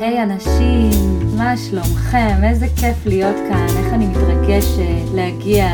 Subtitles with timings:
[0.00, 0.90] היי hey, אנשים,
[1.36, 2.44] מה שלומכם?
[2.44, 5.66] איזה כיף להיות כאן, איך אני מתרגשת להגיע,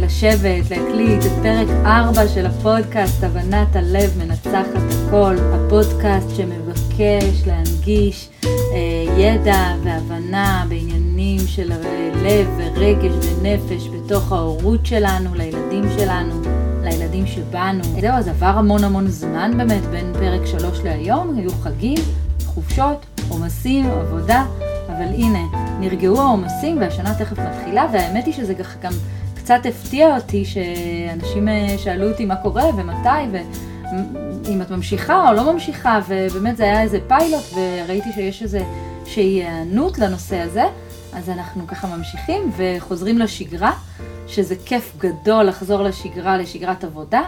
[0.00, 9.18] לשבת, להקליט את פרק 4 של הפודקאסט הבנת הלב מנצחת הכל, הפודקאסט שמבקש להנגיש אה,
[9.18, 11.72] ידע והבנה בעניינים של
[12.22, 16.42] לב ורגש ונפש בתוך ההורות שלנו, לילדים שלנו.
[16.82, 17.84] לילדים שבאנו.
[18.00, 21.98] זהו, אז עבר המון המון זמן באמת בין פרק 3 להיום, היו חגים,
[22.46, 23.06] חופשות,
[23.38, 24.44] עומסים, עבודה,
[24.86, 25.42] אבל הנה,
[25.80, 28.92] נרגעו העומסים והשנה תכף מתחילה, והאמת היא שזה גם
[29.34, 35.52] קצת הפתיע אותי שאנשים אה, שאלו אותי מה קורה ומתי, ואם את ממשיכה או לא
[35.52, 38.64] ממשיכה, ובאמת זה היה איזה פיילוט, וראיתי שיש איזושהי
[39.24, 40.64] היענות לנושא הזה,
[41.12, 43.72] אז אנחנו ככה ממשיכים וחוזרים לשגרה,
[44.26, 47.22] שזה כיף גדול לחזור לשגרה, לשגרת עבודה.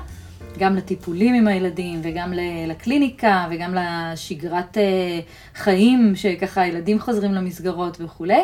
[0.59, 2.33] גם לטיפולים עם הילדים וגם
[2.67, 5.21] לקליניקה וגם לשגרת אה,
[5.55, 8.43] חיים שככה הילדים חוזרים למסגרות וכולי.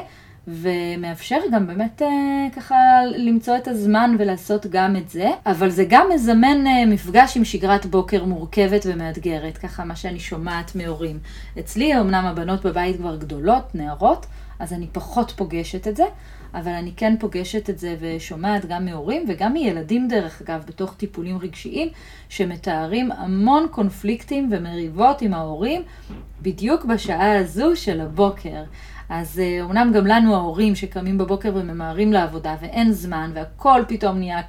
[0.48, 2.76] ומאפשר גם באמת אה, ככה
[3.16, 7.86] למצוא את הזמן ולעשות גם את זה, אבל זה גם מזמן אה, מפגש עם שגרת
[7.86, 11.18] בוקר מורכבת ומאתגרת, ככה מה שאני שומעת מהורים.
[11.58, 14.26] אצלי אמנם הבנות בבית כבר גדולות, נערות,
[14.58, 16.04] אז אני פחות פוגשת את זה,
[16.54, 21.38] אבל אני כן פוגשת את זה ושומעת גם מהורים וגם מילדים דרך אגב, בתוך טיפולים
[21.38, 21.88] רגשיים,
[22.28, 25.82] שמתארים המון קונפליקטים ומריבות עם ההורים
[26.42, 28.62] בדיוק בשעה הזו של הבוקר.
[29.08, 34.40] אז אומנם גם לנו ההורים שקמים בבוקר וממהרים לעבודה ואין זמן והכל פתאום נהיה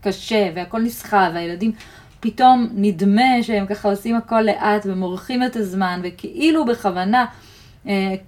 [0.00, 1.72] קשה והכל נסחב והילדים
[2.20, 7.24] פתאום נדמה שהם ככה עושים הכל לאט ומורחים את הזמן וכאילו בכוונה אה,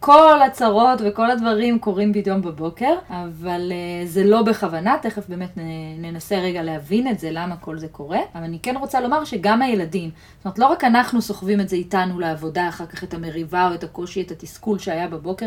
[0.00, 5.58] כל הצרות וכל הדברים קורים פתאום בבוקר, אבל אה, זה לא בכוונה, תכף באמת
[5.98, 8.18] ננסה רגע להבין את זה, למה כל זה קורה.
[8.34, 11.76] אבל אני כן רוצה לומר שגם הילדים, זאת אומרת, לא רק אנחנו סוחבים את זה
[11.76, 15.46] איתנו לעבודה, אחר כך את המריבה או את הקושי, את התסכול שהיה בבוקר,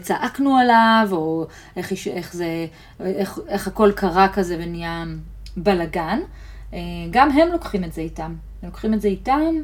[0.00, 2.66] צעקנו עליו, או איך, איך, זה,
[3.00, 5.04] איך, איך הכל קרה כזה ונהיה
[5.56, 6.20] בלגן.
[6.74, 6.78] אה,
[7.10, 8.34] גם הם לוקחים את זה איתם.
[8.62, 9.54] הם לוקחים את זה איתם.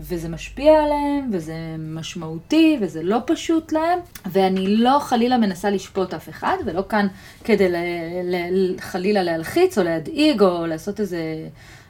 [0.00, 6.28] וזה משפיע עליהם, וזה משמעותי, וזה לא פשוט להם, ואני לא חלילה מנסה לשפוט אף
[6.28, 7.06] אחד, ולא כאן
[7.44, 7.76] כדי ל,
[8.24, 11.22] ל, חלילה להלחיץ או להדאיג או לעשות איזה,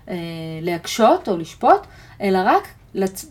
[0.09, 0.17] אה,
[0.63, 1.81] להקשות או לשפוט,
[2.21, 3.25] אלא רק לת,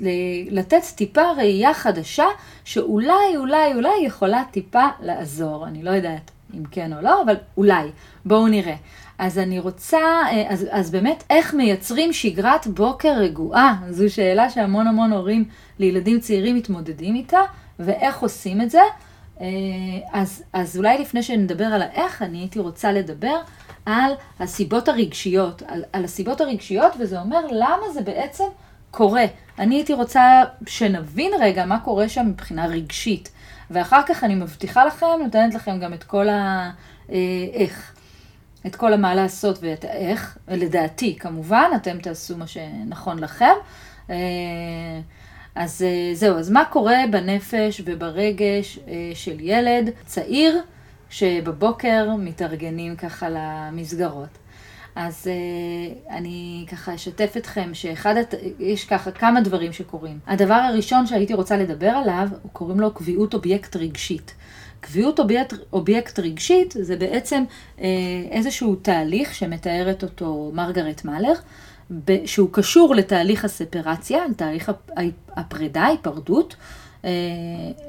[0.49, 2.25] לתת טיפה ראייה חדשה,
[2.63, 5.67] שאולי, אולי, אולי יכולה טיפה לעזור.
[5.67, 7.89] אני לא יודעת אם כן או לא, אבל אולי.
[8.25, 8.75] בואו נראה.
[9.19, 13.75] אז אני רוצה, אה, אז, אז באמת, איך מייצרים שגרת בוקר רגועה?
[13.89, 15.45] זו שאלה שהמון המון הורים
[15.79, 17.39] לילדים צעירים מתמודדים איתה,
[17.79, 18.81] ואיך עושים את זה.
[19.41, 19.45] אה,
[20.13, 23.35] אז, אז אולי לפני שנדבר על האיך, אני הייתי רוצה לדבר
[23.85, 28.45] על הסיבות הרגשיות, על, על הסיבות הרגשיות, וזה אומר למה זה בעצם
[28.91, 29.25] קורה.
[29.59, 33.31] אני הייתי רוצה שנבין רגע מה קורה שם מבחינה רגשית,
[33.71, 36.27] ואחר כך אני מבטיחה לכם, נותנת לכם גם את כל
[37.09, 37.93] האיך.
[38.65, 43.53] את כל המה לעשות ואת האיך, לדעתי כמובן, אתם תעשו מה שנכון לכם.
[44.09, 44.15] אה,
[45.55, 50.61] אז אה, זהו, אז מה קורה בנפש וברגש אה, של ילד צעיר
[51.09, 54.37] שבבוקר מתארגנים ככה למסגרות?
[54.95, 55.27] אז
[56.09, 58.15] אני ככה אשתף אתכם שאחד,
[58.59, 60.19] יש ככה כמה דברים שקורים.
[60.27, 64.33] הדבר הראשון שהייתי רוצה לדבר עליו, קוראים לו קביעות אובייקט רגשית.
[64.79, 67.43] קביעות אובייקט, אובייקט רגשית זה בעצם
[67.81, 67.87] אה,
[68.31, 71.33] איזשהו תהליך שמתארת אותו מרגרט מאלר,
[72.25, 74.71] שהוא קשור לתהליך הספרציה, לתהליך
[75.35, 76.55] הפרידה, היפרדות,
[77.05, 77.09] אה,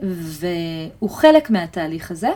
[0.03, 2.31] והוא חלק מהתהליך הזה,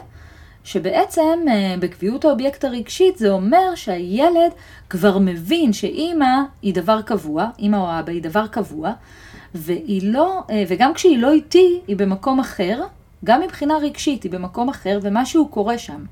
[0.64, 4.52] שבעצם אה, בקביעות האובייקט הרגשית זה אומר שהילד
[4.90, 8.92] כבר מבין שאימא היא דבר קבוע, אימא או אבא היא דבר קבוע,
[9.54, 12.82] והיא לא, וגם כשהיא לא איתי, היא במקום אחר,
[13.24, 16.04] גם מבחינה רגשית, היא במקום אחר, ומשהו קורה שם.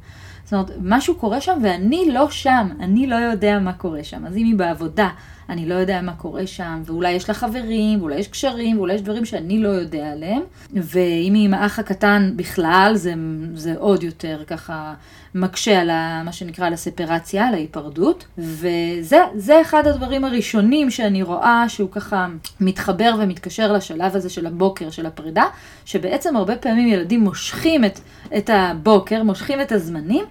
[0.44, 4.26] זאת אומרת, משהו קורה שם ואני לא שם, אני לא יודע מה קורה שם.
[4.26, 5.08] אז אם היא בעבודה,
[5.48, 9.02] אני לא יודע מה קורה שם, ואולי יש לה חברים, ואולי יש קשרים, ואולי יש
[9.02, 10.42] דברים שאני לא יודע עליהם.
[10.74, 13.14] ואם היא עם האח הקטן בכלל, זה,
[13.54, 14.94] זה עוד יותר ככה
[15.34, 18.24] מקשה על ה, מה שנקרא על הספרציה, על ההיפרדות.
[18.38, 22.26] וזה אחד הדברים הראשונים שאני רואה שהוא ככה
[22.60, 25.44] מתחבר ומתקשר לשלב הזה של הבוקר, של הפרידה,
[25.84, 28.00] שבעצם הרבה פעמים ילדים מושכים את,
[28.36, 30.24] את הבוקר, מושכים את הזמנים.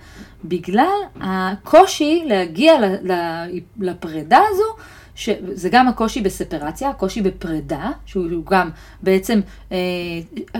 [0.45, 2.73] בגלל הקושי להגיע
[3.79, 4.75] לפרידה הזו,
[5.15, 8.69] שזה גם הקושי בספרציה, הקושי בפרידה, שהוא גם
[9.03, 9.39] בעצם,
[9.71, 9.77] אה,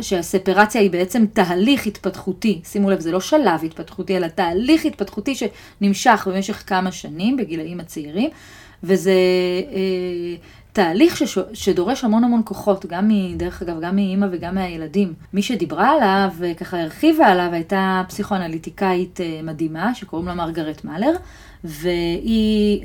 [0.01, 6.27] שהספרציה היא בעצם תהליך התפתחותי, שימו לב, זה לא שלב התפתחותי, אלא תהליך התפתחותי שנמשך
[6.31, 8.29] במשך כמה שנים בגילאים הצעירים,
[8.83, 9.11] וזה
[9.73, 10.35] אה,
[10.73, 11.38] תהליך שש...
[11.53, 15.13] שדורש המון המון כוחות, גם מדרך אגב, גם מאימא וגם מהילדים.
[15.33, 21.12] מי שדיברה עליו וככה הרחיבה עליו הייתה פסיכואנליטיקאית מדהימה שקוראים לה מרגרט מאלר,
[21.63, 22.81] והיא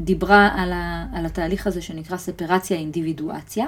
[0.00, 1.06] דיברה על, ה...
[1.14, 3.66] על התהליך הזה שנקרא ספרציה אינדיבידואציה,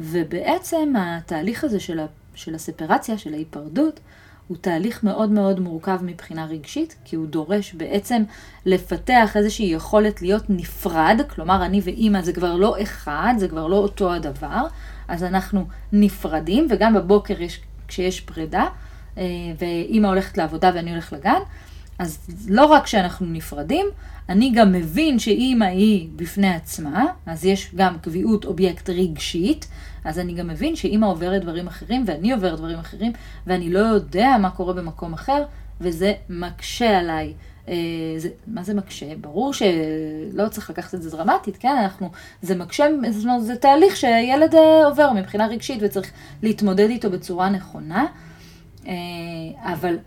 [0.00, 2.06] ובעצם התהליך הזה של, ה...
[2.34, 4.00] של הספרציה, של ההיפרדות,
[4.48, 8.22] הוא תהליך מאוד מאוד מורכב מבחינה רגשית, כי הוא דורש בעצם
[8.66, 13.76] לפתח איזושהי יכולת להיות נפרד, כלומר אני ואימא זה כבר לא אחד, זה כבר לא
[13.76, 14.66] אותו הדבר,
[15.08, 18.66] אז אנחנו נפרדים, וגם בבוקר יש, כשיש פרידה,
[19.18, 19.24] אה,
[19.58, 21.40] ואימא הולכת לעבודה ואני הולך לגן,
[21.98, 22.18] אז
[22.48, 23.86] לא רק שאנחנו נפרדים,
[24.28, 29.68] אני גם מבין שאימא היא בפני עצמה, אז יש גם קביעות אובייקט רגשית,
[30.04, 33.12] אז אני גם מבין שאימא עוברת דברים אחרים ואני עוברת דברים אחרים,
[33.46, 35.44] ואני לא יודע מה קורה במקום אחר,
[35.80, 37.32] וזה מקשה עליי.
[37.68, 37.74] אה,
[38.18, 39.06] זה, מה זה מקשה?
[39.20, 41.76] ברור שלא צריך לקחת את זה דרמטית, כן?
[41.82, 42.10] אנחנו,
[42.42, 46.10] זה מקשה, זאת אומרת, זה תהליך שילד אה, עובר מבחינה רגשית וצריך
[46.42, 48.06] להתמודד איתו בצורה נכונה,
[48.86, 48.92] אה,
[49.62, 49.98] אבל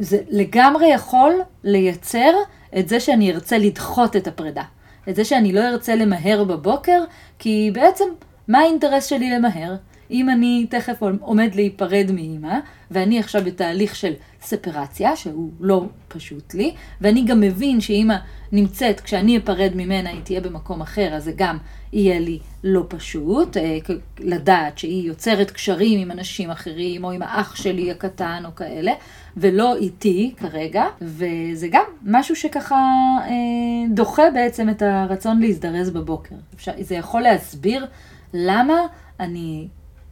[0.00, 1.32] זה לגמרי יכול
[1.64, 2.32] לייצר
[2.78, 4.62] את זה שאני ארצה לדחות את הפרידה.
[5.08, 7.04] את זה שאני לא ארצה למהר בבוקר,
[7.38, 8.04] כי בעצם
[8.48, 9.76] מה האינטרס שלי למהר?
[10.10, 12.58] אם אני תכף עומד להיפרד מאימא,
[12.90, 14.12] ואני עכשיו בתהליך של
[14.42, 18.14] ספרציה, שהוא לא פשוט לי, ואני גם מבין שאימא
[18.52, 21.58] נמצאת, כשאני אפרד ממנה היא תהיה במקום אחר, אז זה גם
[21.92, 23.78] יהיה לי לא פשוט, אה,
[24.18, 28.92] לדעת שהיא יוצרת קשרים עם אנשים אחרים, או עם האח שלי הקטן או כאלה,
[29.36, 32.76] ולא איתי כרגע, וזה גם משהו שככה
[33.20, 36.34] אה, דוחה בעצם את הרצון להזדרז בבוקר.
[36.54, 37.86] אפשר, זה יכול להסביר
[38.34, 38.74] למה
[39.20, 39.68] אני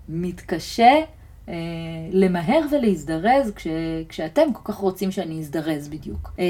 [0.08, 0.92] מתקשה
[1.48, 1.54] אה,
[2.10, 3.66] למהר ולהזדרז כש,
[4.08, 6.32] כשאתם כל כך רוצים שאני אזדרז בדיוק.
[6.38, 6.44] אה,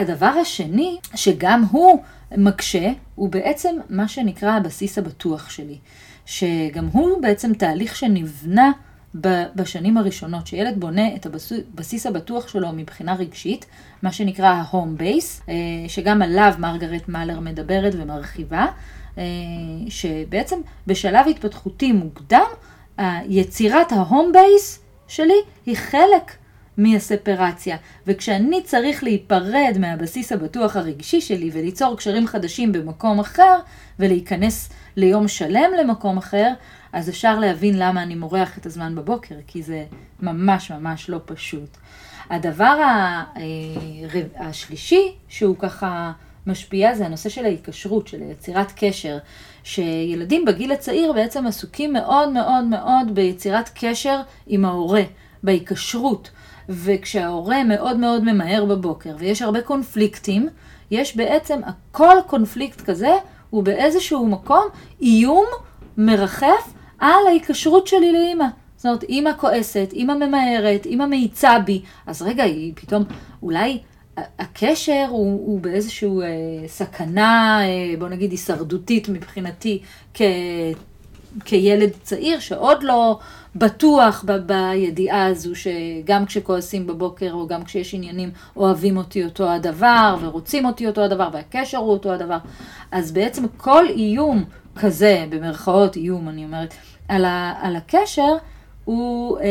[0.00, 2.02] הדבר השני, שגם הוא
[2.36, 5.78] מקשה, הוא בעצם מה שנקרא הבסיס הבטוח שלי.
[6.26, 8.70] שגם הוא בעצם תהליך שנבנה
[9.54, 13.66] בשנים הראשונות, שילד בונה את הבסיס הבטוח שלו מבחינה רגשית,
[14.02, 15.54] מה שנקרא ה-home base, אה,
[15.88, 18.66] שגם עליו מרגרט מאלר מדברת ומרחיבה,
[19.88, 20.56] שבעצם
[20.86, 22.46] בשלב התפתחותי מוקדם,
[23.28, 26.36] יצירת ההום בייס שלי היא חלק
[26.76, 27.76] מהספרציה.
[28.06, 33.58] וכשאני צריך להיפרד מהבסיס הבטוח הרגשי שלי וליצור קשרים חדשים במקום אחר,
[33.98, 36.52] ולהיכנס ליום שלם למקום אחר,
[36.92, 39.84] אז אפשר להבין למה אני מורח את הזמן בבוקר, כי זה
[40.22, 41.76] ממש ממש לא פשוט.
[42.30, 43.40] הדבר אה,
[44.36, 46.12] השלישי, שהוא ככה
[46.46, 49.18] משפיע זה הנושא של ההיקשרות, של יצירת קשר,
[49.64, 55.02] שילדים בגיל הצעיר בעצם עסוקים מאוד מאוד מאוד ביצירת קשר עם ההורה,
[55.42, 56.30] בהיקשרות.
[56.68, 60.48] וכשההורה מאוד מאוד ממהר בבוקר ויש הרבה קונפליקטים,
[60.90, 61.60] יש בעצם,
[61.90, 63.12] כל קונפליקט כזה
[63.50, 64.64] הוא באיזשהו מקום
[65.00, 65.44] איום
[65.98, 68.44] מרחף על ההיקשרות שלי לאימא.
[68.76, 73.04] זאת אומרת, אימא כועסת, אימא ממהרת, אימא מאיצה בי, אז רגע, היא פתאום,
[73.42, 73.78] אולי
[74.16, 79.82] הקשר הוא, הוא באיזושהי אה, סכנה, אה, בוא נגיד הישרדותית מבחינתי,
[80.14, 80.22] כ,
[81.44, 83.18] כילד צעיר שעוד לא
[83.56, 90.16] בטוח ב, בידיעה הזו שגם כשכועסים בבוקר או גם כשיש עניינים אוהבים אותי אותו הדבר
[90.20, 92.38] ורוצים אותי אותו הדבר והקשר הוא אותו הדבר.
[92.92, 94.44] אז בעצם כל איום
[94.76, 96.74] כזה, במרכאות איום אני אומרת,
[97.08, 98.36] על, ה, על הקשר,
[98.84, 99.44] הוא, אה,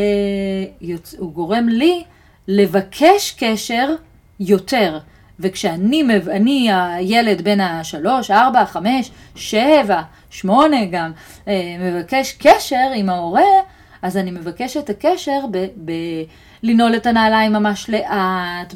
[0.81, 2.03] יוצ, הוא גורם לי
[2.48, 3.96] לבקש קשר
[4.39, 4.99] יותר.
[5.39, 11.11] וכשאני, אני הילד בין השלוש, ארבע, חמש, שבע, שמונה גם,
[11.47, 13.41] אה, מבקש קשר עם ההורה,
[14.01, 15.57] אז אני מבקש את הקשר ב...
[15.85, 15.91] ב
[16.63, 18.73] לנעול את הנעליים ממש לאט,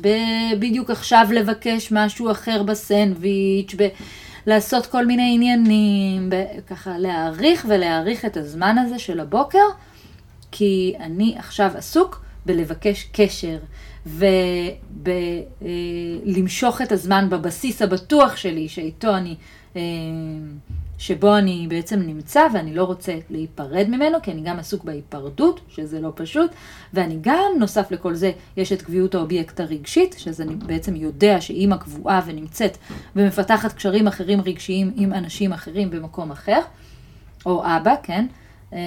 [0.59, 3.87] בדיוק עכשיו לבקש משהו אחר בסנדוויץ', ב-
[4.47, 6.29] לעשות כל מיני עניינים,
[6.67, 9.63] ככה להעריך ולהעריך את הזמן הזה של הבוקר,
[10.51, 13.57] כי אני עכשיו עסוק בלבקש קשר.
[15.61, 19.35] ולמשוך את הזמן בבסיס הבטוח שלי, שאיתו אני,
[19.75, 19.81] אה,
[20.97, 25.99] שבו אני בעצם נמצא ואני לא רוצה להיפרד ממנו, כי אני גם עסוק בהיפרדות, שזה
[25.99, 26.51] לא פשוט,
[26.93, 31.77] ואני גם, נוסף לכל זה, יש את קביעות האובייקט הרגשית, שזה אני בעצם יודע שאימא
[31.77, 32.77] קבועה ונמצאת
[33.15, 36.59] ומפתחת קשרים אחרים רגשיים עם אנשים אחרים במקום אחר,
[37.45, 38.25] או אבא, כן?
[38.73, 38.77] אמ,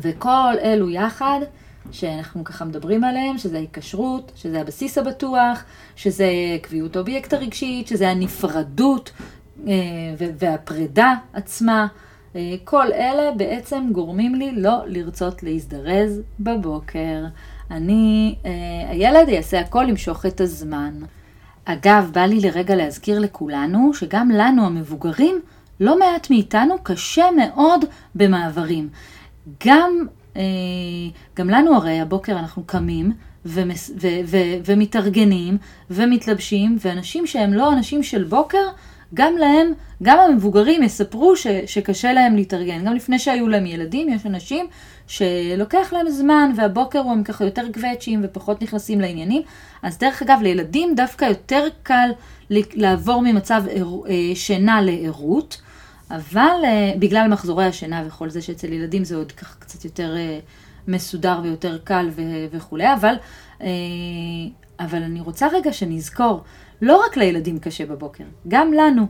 [0.00, 1.40] וכל אלו יחד,
[1.92, 5.64] שאנחנו ככה מדברים עליהם, שזה ההיקשרות, שזה הבסיס הבטוח,
[5.96, 6.28] שזה
[6.62, 9.12] קביעות אובייקט הרגשית, שזה הנפרדות
[9.68, 9.72] אה,
[10.38, 11.86] והפרידה עצמה.
[12.36, 17.24] אה, כל אלה בעצם גורמים לי לא לרצות להזדרז בבוקר.
[17.70, 20.94] אני, אה, הילד יעשה הכל למשוך את הזמן.
[21.64, 25.40] אגב, בא לי לרגע להזכיר לכולנו שגם לנו המבוגרים
[25.80, 27.84] לא מעט מאיתנו קשה מאוד
[28.14, 28.88] במעברים.
[29.66, 30.06] גם,
[31.36, 33.12] גם לנו הרי הבוקר אנחנו קמים
[33.46, 35.58] ומס, ו, ו, ומתארגנים
[35.90, 38.68] ומתלבשים, ואנשים שהם לא אנשים של בוקר,
[39.14, 39.72] גם להם,
[40.02, 42.84] גם המבוגרים יספרו ש, שקשה להם להתארגן.
[42.84, 44.66] גם לפני שהיו להם ילדים, יש אנשים
[45.06, 49.42] שלוקח להם זמן, והבוקר הם ככה יותר קווצ'ים ופחות נכנסים לעניינים.
[49.82, 52.10] אז דרך אגב, לילדים דווקא יותר קל
[52.50, 53.82] לעבור ממצב אה,
[54.34, 55.60] שינה לערות,
[56.10, 60.38] אבל אה, בגלל מחזורי השינה וכל זה שאצל ילדים זה עוד ככה קצת יותר אה,
[60.88, 62.10] מסודר ויותר קל
[62.50, 63.14] וכולי, אבל,
[64.80, 66.42] אבל אני רוצה רגע שנזכור,
[66.82, 69.06] לא רק לילדים קשה בבוקר, גם לנו.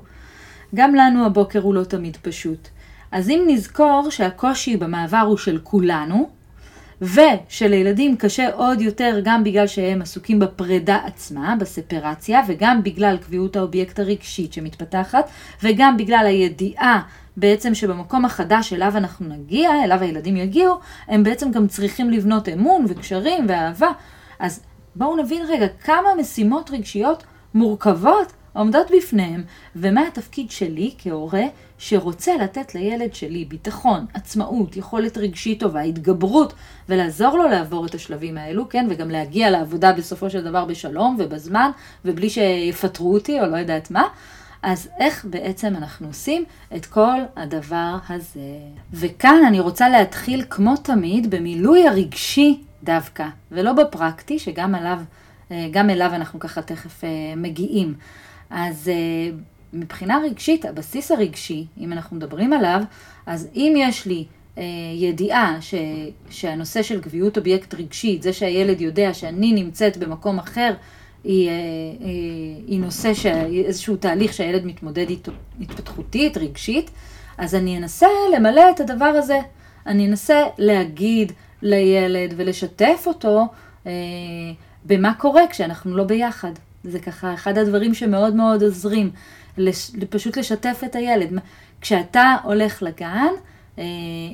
[0.75, 2.69] גם לנו הבוקר הוא לא תמיד פשוט.
[3.13, 6.31] אז אם נזכור שהקושי במעבר הוא של כולנו,
[7.03, 13.99] ושלילדים קשה עוד יותר גם בגלל שהם עסוקים בפרידה עצמה, בספרציה, וגם בגלל קביעות האובייקט
[13.99, 15.31] הרגשית שמתפתחת,
[15.63, 17.03] וגם בגלל הידיעה
[17.37, 20.75] בעצם שבמקום החדש אליו אנחנו נגיע, אליו הילדים יגיעו,
[21.09, 23.89] הם בעצם גם צריכים לבנות אמון וקשרים ואהבה.
[24.39, 24.63] אז
[24.97, 29.43] בואו נבין רגע כמה משימות רגשיות מורכבות עומדות בפניהם,
[29.77, 31.45] ומה התפקיד שלי כהורה
[31.79, 36.53] שרוצה לתת לילד שלי ביטחון, עצמאות, יכולת רגשית טובה, התגברות,
[36.89, 41.71] ולעזור לו לעבור את השלבים האלו, כן, וגם להגיע לעבודה בסופו של דבר בשלום ובזמן,
[42.05, 44.05] ובלי שיפטרו אותי או לא יודעת מה.
[44.63, 46.45] אז איך בעצם אנחנו עושים
[46.77, 48.59] את כל הדבר הזה?
[48.93, 54.99] וכאן אני רוצה להתחיל כמו תמיד במילוי הרגשי דווקא, ולא בפרקטי, שגם עליו,
[55.51, 57.95] אה, גם אליו אנחנו ככה תכף אה, מגיעים.
[58.51, 59.37] אז אה,
[59.73, 62.83] מבחינה רגשית, הבסיס הרגשי, אם אנחנו מדברים עליו,
[63.27, 64.25] אז אם יש לי
[64.59, 64.63] אה,
[64.97, 65.75] ידיעה ש,
[66.31, 70.75] שהנושא של גביעות אובייקט רגשית, זה שהילד יודע שאני נמצאת במקום אחר,
[71.25, 72.09] היא, אה, אה,
[72.67, 73.27] היא נושא, ש,
[73.67, 76.91] איזשהו תהליך שהילד מתמודד איתו התפתחותית, רגשית,
[77.39, 79.39] אז אני אנסה למלא את הדבר הזה.
[79.87, 83.47] אני אנסה להגיד לילד ולשתף אותו
[83.87, 83.93] אה,
[84.85, 86.53] במה קורה כשאנחנו לא ביחד.
[86.85, 89.11] זה ככה אחד הדברים שמאוד מאוד עוזרים.
[89.59, 91.39] לש, פשוט לשתף את הילד.
[91.81, 93.33] כשאתה הולך לגן,
[93.79, 93.85] אה,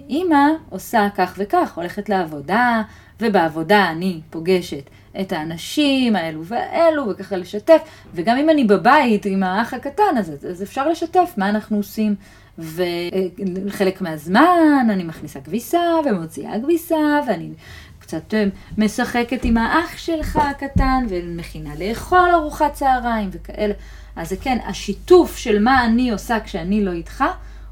[0.08, 2.82] אימא עושה כך וכך, הולכת לעבודה,
[3.20, 7.80] ובעבודה אני פוגשת את האנשים האלו והאלו, וככה לשתף,
[8.14, 12.14] וגם אם אני בבית עם האח הקטן, אז, אז אפשר לשתף מה אנחנו עושים.
[12.58, 17.50] וחלק מהזמן אני מכניסה כביסה ומוציאה כביסה, ואני
[18.06, 18.44] קצת אה,
[18.78, 23.74] משחקת עם האח שלך הקטן, ומכינה לאכול ארוחת צהריים וכאלה.
[24.16, 27.24] אז זה כן, השיתוף של מה אני עושה כשאני לא איתך,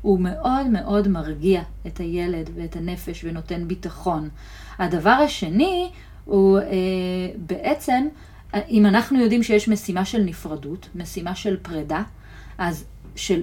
[0.03, 4.29] הוא מאוד מאוד מרגיע את הילד ואת הנפש ונותן ביטחון.
[4.79, 5.91] הדבר השני
[6.25, 6.64] הוא אה,
[7.37, 8.07] בעצם,
[8.69, 12.03] אם אנחנו יודעים שיש משימה של נפרדות, משימה של פרידה,
[12.59, 12.85] אז
[13.16, 13.42] של,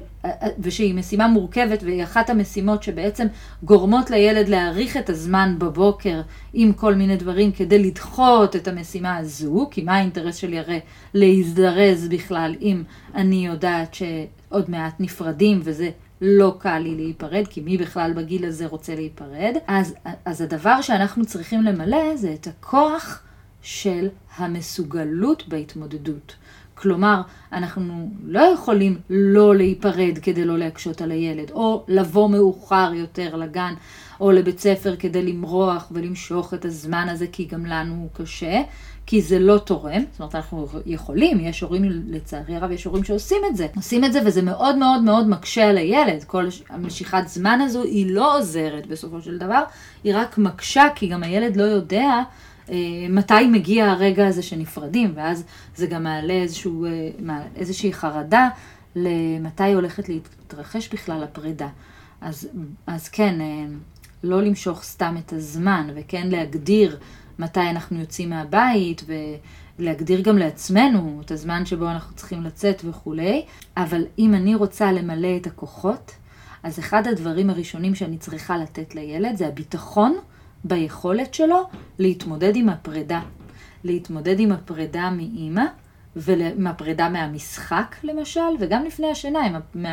[0.59, 3.27] ושהיא משימה מורכבת והיא אחת המשימות שבעצם
[3.63, 6.21] גורמות לילד להאריך את הזמן בבוקר
[6.53, 10.79] עם כל מיני דברים כדי לדחות את המשימה הזו, כי מה האינטרס שלי הרי
[11.13, 12.83] להזדרז בכלל אם
[13.15, 15.89] אני יודעת שעוד מעט נפרדים וזה
[16.21, 19.55] לא קל לי להיפרד, כי מי בכלל בגיל הזה רוצה להיפרד.
[19.67, 19.93] אז,
[20.25, 23.23] אז הדבר שאנחנו צריכים למלא זה את הכוח
[23.61, 26.35] של המסוגלות בהתמודדות.
[26.81, 27.21] כלומר,
[27.53, 33.73] אנחנו לא יכולים לא להיפרד כדי לא להקשות על הילד, או לבוא מאוחר יותר לגן
[34.19, 38.61] או לבית ספר כדי למרוח ולמשוך את הזמן הזה, כי גם לנו הוא קשה,
[39.05, 40.01] כי זה לא תורם.
[40.11, 43.67] זאת אומרת, אנחנו יכולים, יש הורים, לצערי הרב, יש הורים שעושים את זה.
[43.75, 46.23] עושים את זה וזה מאוד מאוד מאוד מקשה על הילד.
[46.23, 49.63] כל המשיכת זמן הזו היא לא עוזרת בסופו של דבר,
[50.03, 52.21] היא רק מקשה, כי גם הילד לא יודע
[53.09, 55.43] מתי מגיע הרגע הזה שנפרדים, ואז
[55.75, 58.49] זה גם מעלה איזשהו, אה, איזושהי חרדה
[58.95, 61.67] למתי הולכת להתרחש בכלל הפרידה.
[62.21, 62.49] אז,
[62.87, 63.65] אז כן, אה,
[64.23, 66.97] לא למשוך סתם את הזמן, וכן להגדיר
[67.39, 69.03] מתי אנחנו יוצאים מהבית,
[69.79, 73.45] ולהגדיר גם לעצמנו את הזמן שבו אנחנו צריכים לצאת וכולי.
[73.77, 76.11] אבל אם אני רוצה למלא את הכוחות,
[76.63, 80.17] אז אחד הדברים הראשונים שאני צריכה לתת לילד זה הביטחון
[80.63, 83.21] ביכולת שלו להתמודד עם הפרידה.
[83.83, 85.65] להתמודד עם הפרידה מאימא,
[86.15, 89.85] ועם הפרידה מהמשחק למשל, וגם לפני השינה, עם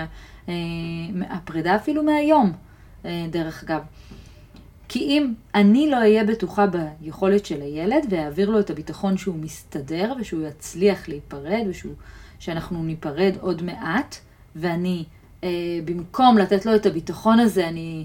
[0.49, 0.55] אה,
[1.31, 2.53] הפרידה אפילו מהיום,
[3.05, 3.81] אה, דרך אגב.
[4.89, 10.13] כי אם אני לא אהיה בטוחה ביכולת של הילד ואעביר לו את הביטחון שהוא מסתדר
[10.21, 11.67] ושהוא יצליח להיפרד
[12.39, 14.17] ושאנחנו ניפרד עוד מעט,
[14.57, 15.05] ואני
[15.45, 15.49] אה,
[15.85, 18.05] במקום לתת לו את הביטחון הזה, אני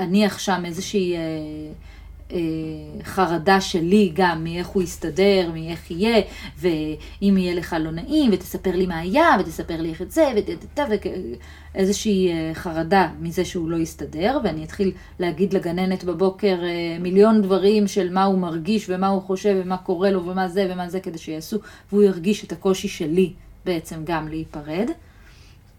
[0.00, 1.20] אניח שם איזושהי אה,
[2.32, 2.38] אה,
[3.04, 6.22] חרדה שלי גם מאיך הוא יסתדר, מאיך יהיה,
[6.58, 10.32] ואם יהיה לך לא נעים, ותספר לי מה היה, ותספר לי איך את זה,
[11.74, 17.88] ואיזושהי אה, חרדה מזה שהוא לא יסתדר, ואני אתחיל להגיד לגננת בבוקר אה, מיליון דברים
[17.88, 21.18] של מה הוא מרגיש, ומה הוא חושב, ומה קורה לו, ומה זה ומה זה, כדי
[21.18, 21.58] שיעשו,
[21.92, 23.32] והוא ירגיש את הקושי שלי
[23.64, 24.90] בעצם גם להיפרד.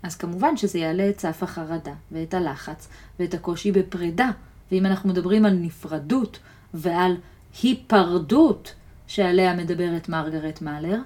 [0.03, 2.87] אז כמובן שזה יעלה את סף החרדה, ואת הלחץ,
[3.19, 4.29] ואת הקושי בפרידה.
[4.71, 6.39] ואם אנחנו מדברים על נפרדות
[6.73, 7.15] ועל
[7.63, 8.73] היפרדות
[9.07, 10.97] שעליה מדברת מרגרט מאלר,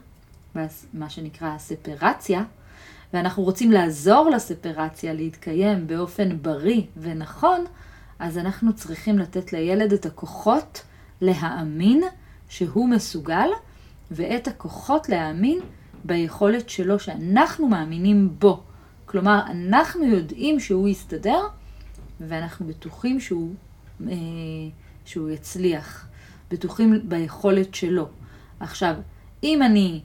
[0.93, 2.43] מה שנקרא הספרציה,
[3.13, 7.65] ואנחנו רוצים לעזור לספרציה להתקיים באופן בריא ונכון,
[8.19, 10.83] אז אנחנו צריכים לתת לילד את הכוחות
[11.21, 12.03] להאמין
[12.49, 13.49] שהוא מסוגל,
[14.11, 15.59] ואת הכוחות להאמין
[16.03, 18.63] ביכולת שלו שאנחנו מאמינים בו.
[19.05, 21.41] כלומר, אנחנו יודעים שהוא יסתדר,
[22.21, 23.53] ואנחנו בטוחים שהוא,
[24.07, 24.13] אה,
[25.05, 26.07] שהוא יצליח,
[26.51, 28.07] בטוחים ביכולת שלו.
[28.59, 28.95] עכשיו,
[29.43, 30.01] אם אני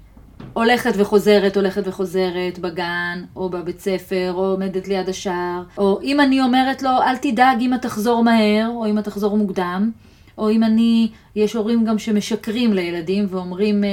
[0.53, 6.41] הולכת וחוזרת, הולכת וחוזרת בגן, או בבית ספר, או עומדת ליד השער, או אם אני
[6.41, 9.91] אומרת לו, אל תדאג אם אתה תחזור מהר, או אם אתה תחזור מוקדם,
[10.39, 13.91] או אם אני, יש הורים גם שמשקרים לילדים ואומרים, אה,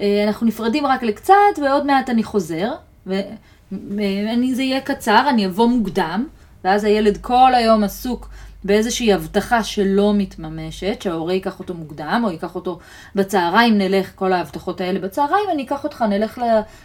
[0.00, 2.72] אה, אנחנו נפרדים רק לקצת ועוד מעט אני חוזר,
[3.06, 6.26] ואני, זה יהיה קצר, אני אבוא מוקדם,
[6.64, 8.28] ואז הילד כל היום עסוק
[8.64, 12.78] באיזושהי הבטחה שלא מתממשת, שההורה ייקח אותו מוקדם, או ייקח אותו
[13.14, 16.40] בצהריים, נלך, כל ההבטחות האלה בצהריים, אני אקח אותך, נלך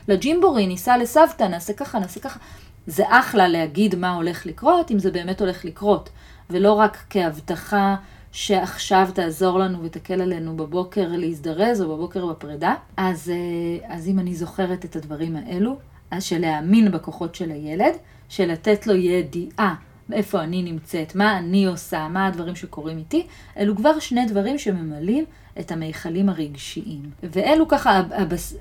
[0.08, 2.40] לג'ימבורי, ניסע לסבתא, נעשה ככה, נעשה ככה.
[2.88, 6.10] זה אחלה להגיד מה הולך לקרות, אם זה באמת הולך לקרות,
[6.50, 7.96] ולא רק כהבטחה
[8.32, 12.74] שעכשיו תעזור לנו ותקל עלינו בבוקר להזדרז או בבוקר בפרידה.
[12.98, 15.78] אז, אה, אז אם אני זוכרת את הדברים האלו,
[16.12, 17.94] אז של להאמין בכוחות של הילד,
[18.30, 19.76] של לתת לו ידיעה
[20.14, 25.26] איפה אני נמצאת, מה אני עושה, מה הדברים שקורים איתי, אלו כבר שני דברים שממלאים
[25.60, 27.02] את המיכלים הרגשיים.
[27.24, 28.56] ואלו ככה, הבס...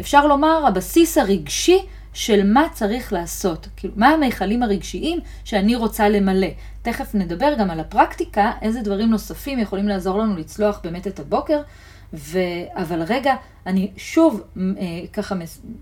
[0.00, 1.78] אפשר לומר, הבסיס הרגשי
[2.12, 6.48] של מה צריך לעשות, כאילו, מה המיכלים הרגשיים שאני רוצה למלא.
[6.82, 11.60] תכף נדבר גם על הפרקטיקה, איזה דברים נוספים יכולים לעזור לנו לצלוח באמת את הבוקר,
[12.14, 12.38] ו...
[12.74, 13.34] אבל רגע,
[13.66, 14.62] אני שוב, אה,
[15.12, 15.34] ככה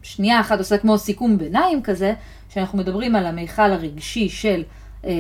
[0.03, 2.15] שנייה אחת עושה כמו סיכום ביניים כזה,
[2.49, 4.63] שאנחנו מדברים על המיכל הרגשי של
[5.05, 5.11] אה,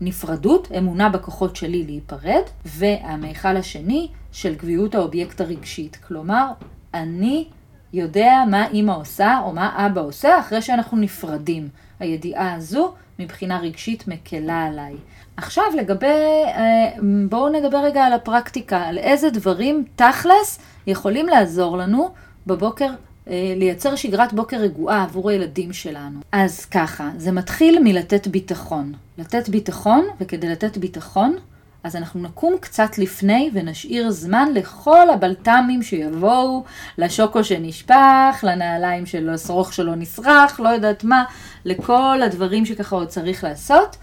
[0.00, 5.96] נפרדות, אמונה בכוחות שלי להיפרד, והמיכל השני של קביעות האובייקט הרגשית.
[5.96, 6.46] כלומר,
[6.94, 7.46] אני
[7.92, 11.68] יודע מה אימא עושה או מה אבא עושה אחרי שאנחנו נפרדים.
[12.00, 14.94] הידיעה הזו מבחינה רגשית מקלה עליי.
[15.38, 16.06] עכשיו לגבי,
[16.46, 16.90] אה,
[17.28, 22.10] בואו נדבר רגע על הפרקטיקה, על איזה דברים תכלס יכולים לעזור לנו
[22.46, 22.90] בבוקר
[23.28, 26.20] אה, לייצר שגרת בוקר רגועה עבור הילדים שלנו.
[26.32, 28.92] אז ככה, זה מתחיל מלתת ביטחון.
[29.18, 31.36] לתת ביטחון, וכדי לתת ביטחון,
[31.84, 36.64] אז אנחנו נקום קצת לפני ונשאיר זמן לכל הבלת"מים שיבואו,
[36.98, 41.24] לשוקו שנשפך, לנעליים של השרוך שלו נסרח, לא יודעת מה,
[41.64, 43.96] לכל הדברים שככה עוד צריך לעשות.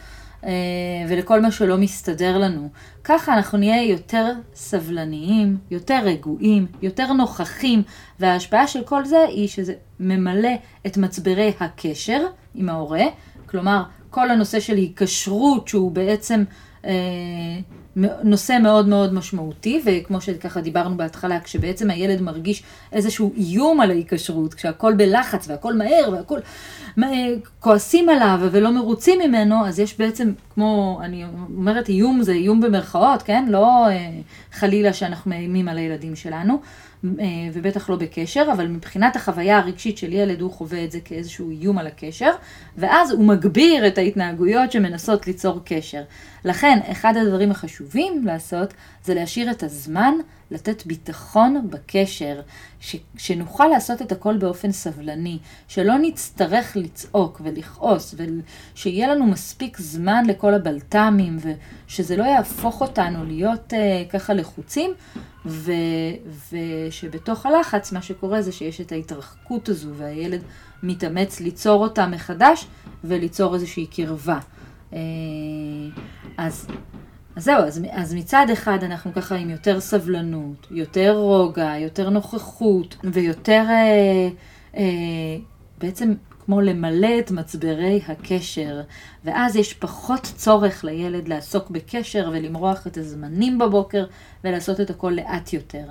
[0.46, 0.52] אה,
[1.10, 2.70] ולכל מה שלא מסתדר לנו.
[3.04, 7.84] ככה אנחנו נהיה יותר סבלניים, יותר רגועים, יותר נוכחים,
[8.20, 10.54] וההשפעה של כל זה היא שזה ממלא
[10.86, 13.06] את מצברי הקשר עם ההורה,
[13.46, 16.44] כלומר כל הנושא של היקשרות שהוא בעצם
[16.86, 16.92] אה,
[18.24, 24.54] נושא מאוד מאוד משמעותי, וכמו שככה דיברנו בהתחלה, כשבעצם הילד מרגיש איזשהו איום על ההיקשרות,
[24.54, 26.40] כשהכול בלחץ והכול מהר והכול
[27.60, 31.26] כועסים עליו ולא מרוצים ממנו, אז יש בעצם, כמו, אני
[31.58, 33.46] אומרת איום זה איום במרכאות, כן?
[33.50, 34.10] לא אה,
[34.52, 36.62] חלילה שאנחנו מאיימים על הילדים שלנו,
[37.54, 41.78] ובטח לא בקשר, אבל מבחינת החוויה הרגשית של ילד הוא חווה את זה כאיזשהו איום
[41.78, 42.32] על הקשר,
[42.78, 46.02] ואז הוא מגביר את ההתנהגויות שמנסות ליצור קשר.
[46.46, 50.14] לכן, אחד הדברים החשובים לעשות זה להשאיר את הזמן
[50.52, 52.42] לתת ביטחון בקשר,
[52.80, 60.26] ש, שנוכל לעשות את הכל באופן סבלני, שלא נצטרך לצעוק ולכעוס, ושיהיה לנו מספיק זמן
[60.26, 61.38] לכל הבלת"מים,
[61.88, 64.92] ושזה לא יהפוך אותנו להיות uh, ככה לחוצים,
[65.46, 65.72] ו,
[66.52, 70.42] ושבתוך הלחץ מה שקורה זה שיש את ההתרחקות הזו, והילד
[70.84, 72.68] מתאמץ ליצור אותה מחדש
[73.04, 74.40] וליצור איזושהי קרבה.
[74.92, 74.96] Uh,
[76.38, 76.68] אז
[77.36, 82.96] אז זהו, אז, אז מצד אחד אנחנו ככה עם יותר סבלנות, יותר רוגע, יותר נוכחות
[83.04, 84.30] ויותר אה,
[84.78, 85.38] אה,
[85.78, 86.14] בעצם
[86.46, 88.82] כמו למלא את מצברי הקשר
[89.24, 94.06] ואז יש פחות צורך לילד לעסוק בקשר ולמרוח את הזמנים בבוקר
[94.44, 95.86] ולעשות את הכל לאט יותר.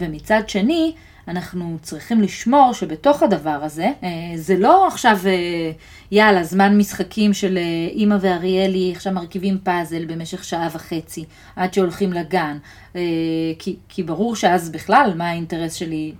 [0.00, 0.94] ומצד שני,
[1.28, 5.70] אנחנו צריכים לשמור שבתוך הדבר הזה, אה, זה לא עכשיו, אה,
[6.10, 11.24] יאללה, זמן משחקים של אה, אימא ואריאלי, עכשיו מרכיבים פאזל במשך שעה וחצי,
[11.56, 12.58] עד שהולכים לגן.
[13.58, 16.12] כי, כי ברור שאז בכלל, מה האינטרס שלי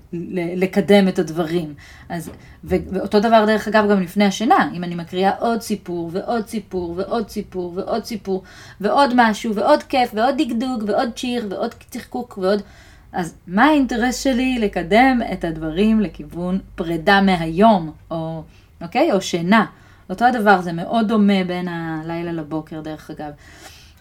[0.56, 1.74] לקדם את הדברים.
[2.08, 2.30] אז,
[2.64, 7.28] ואותו דבר דרך אגב גם לפני השינה, אם אני מקריאה עוד סיפור ועוד סיפור ועוד
[7.28, 8.42] סיפור ועוד סיפור
[8.80, 12.62] ועוד משהו ועוד כיף ועוד דגדוג ועוד צ'יר ועוד צחקוק ועוד...
[13.12, 18.42] אז מה האינטרס שלי לקדם את הדברים לכיוון פרידה מהיום, או,
[18.82, 19.12] אוקיי?
[19.12, 19.66] או שינה.
[20.10, 23.30] אותו הדבר, זה מאוד דומה בין הלילה לבוקר, דרך אגב.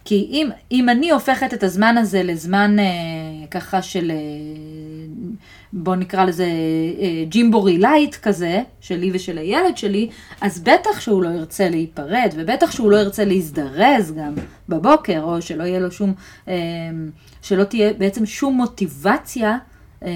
[0.04, 2.84] כי אם, אם אני הופכת את הזמן הזה לזמן אה,
[3.50, 4.16] ככה של, אה,
[5.72, 6.46] בוא נקרא לזה
[7.00, 10.08] אה, ג'ימבורי לייט כזה, שלי ושל הילד שלי,
[10.40, 14.34] אז בטח שהוא לא ירצה להיפרד, ובטח שהוא לא ירצה להזדרז גם
[14.68, 16.14] בבוקר, או שלא יהיה לו שום,
[16.48, 16.54] אה,
[17.42, 19.58] שלא תהיה בעצם שום מוטיבציה
[20.04, 20.10] אה,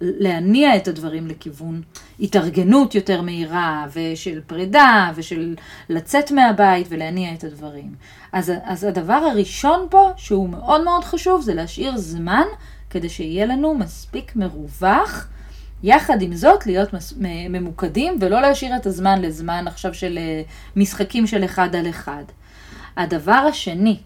[0.00, 1.82] להניע את הדברים לכיוון
[2.20, 5.56] התארגנות יותר מהירה, ושל פרידה, ושל
[5.88, 7.94] לצאת מהבית ולהניע את הדברים.
[8.32, 12.44] אז, אז הדבר הראשון פה, שהוא מאוד מאוד חשוב, זה להשאיר זמן
[12.90, 15.28] כדי שיהיה לנו מספיק מרווח.
[15.82, 17.14] יחד עם זאת, להיות מס,
[17.50, 20.42] ממוקדים ולא להשאיר את הזמן לזמן עכשיו של אה,
[20.76, 22.24] משחקים של אחד על אחד.
[22.96, 23.98] הדבר השני,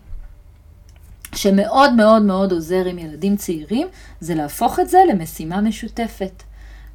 [1.35, 3.88] שמאוד מאוד מאוד עוזר עם ילדים צעירים,
[4.21, 6.42] זה להפוך את זה למשימה משותפת.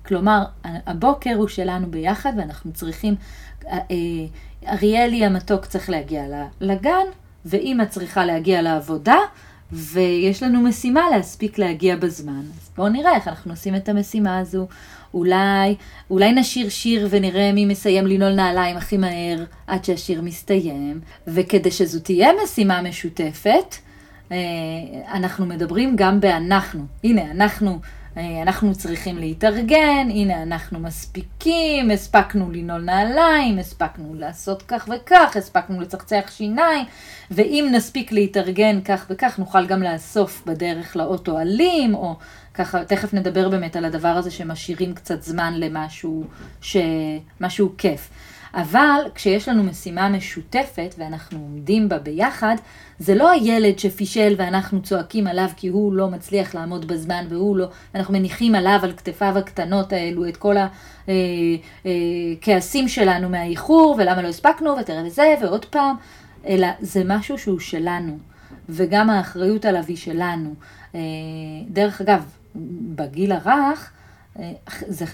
[0.06, 3.16] כלומר, הבוקר הוא שלנו ביחד ואנחנו צריכים,
[3.68, 3.80] אה,
[4.68, 6.24] אריאלי המתוק צריך להגיע
[6.62, 7.06] לגן,
[7.46, 9.18] ואימא צריכה להגיע לעבודה,
[9.72, 12.40] ויש לנו משימה להספיק להגיע בזמן.
[12.40, 14.68] אז בואו נראה איך אנחנו עושים את המשימה הזו.
[15.14, 15.76] אולי,
[16.10, 22.00] אולי נשיר שיר ונראה מי מסיים לנעול נעליים הכי מהר עד שהשיר מסתיים, וכדי שזו
[22.00, 23.76] תהיה משימה משותפת,
[24.32, 24.38] אה,
[25.14, 26.86] אנחנו מדברים גם באנחנו.
[27.04, 27.80] הנה, אנחנו,
[28.42, 36.24] אנחנו צריכים להתארגן, הנה אנחנו מספיקים, הספקנו לנעול נעליים, הספקנו לעשות כך וכך, הספקנו לצחצח
[36.30, 36.86] שיניים,
[37.32, 42.16] ואם נספיק להתארגן כך וכך, נוכל גם לאסוף בדרך לאוטו אלים, או
[42.54, 46.24] ככה, תכף נדבר באמת על הדבר הזה שמשאירים קצת זמן למשהו,
[46.62, 46.78] ש...
[47.78, 48.10] כיף.
[48.58, 52.56] אבל כשיש לנו משימה משותפת ואנחנו עומדים בה ביחד,
[53.00, 57.70] זה לא הילד שפישל ואנחנו צועקים עליו כי הוא לא מצליח לעמוד בזמן והוא לא,
[57.96, 64.22] אנחנו מניחים עליו, על כתפיו הקטנות האלו, את כל הכעסים אה, אה, שלנו מהאיחור ולמה
[64.22, 65.96] לא הספקנו ותראה וזה ועוד פעם,
[66.48, 68.18] אלא זה משהו שהוא שלנו,
[68.70, 70.54] וגם האחריות עליו היא שלנו.
[70.96, 71.00] אה,
[71.70, 72.24] דרך אגב,
[72.96, 73.92] בגיל הרך,
[74.88, 75.06] זה...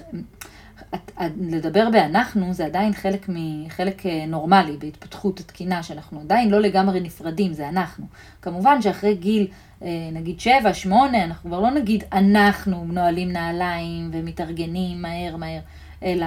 [1.41, 6.99] לדבר באנחנו זה עדיין חלק, מ, חלק אה, נורמלי בהתפתחות התקינה, שאנחנו עדיין לא לגמרי
[6.99, 8.06] נפרדים, זה אנחנו.
[8.41, 9.47] כמובן שאחרי גיל,
[9.84, 15.60] אה, נגיד 7, 8, אנחנו כבר לא נגיד אנחנו נועלים נעליים ומתארגנים מהר מהר,
[16.03, 16.25] אלא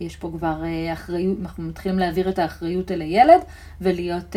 [0.00, 3.40] יש פה כבר אה, אחריות, אנחנו מתחילים להעביר את האחריות אל הילד
[3.80, 4.36] ולהיות...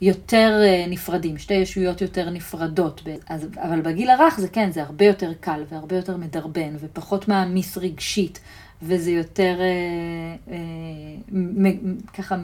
[0.00, 3.02] יותר נפרדים, שתי ישויות יותר נפרדות.
[3.28, 7.78] אז, אבל בגיל הרך זה כן, זה הרבה יותר קל והרבה יותר מדרבן ופחות מעמיס
[7.78, 8.40] רגשית
[8.82, 11.70] וזה יותר אה, אה,
[12.14, 12.36] ככה